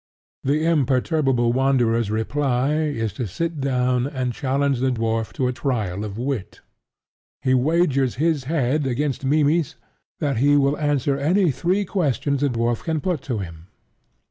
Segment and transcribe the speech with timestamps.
[0.43, 6.03] The imperturbable Wanderer's reply is to sit down and challenge the dwarf to a trial
[6.03, 6.61] of wit.
[7.43, 9.75] He wagers his head against Mimmy's
[10.19, 13.67] that he will answer any three questions the dwarf can put to him.